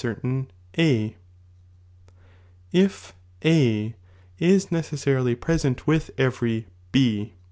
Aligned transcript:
k 0.01 0.07
certain 0.07 0.47
A, 0.79 1.15
if 2.71 3.13
A 3.45 3.93
is 4.39 4.65
neceaaarily 4.71 5.39
present 5.39 5.85
with 5.85 6.09
every 6.17 6.65
B. 6.91 7.33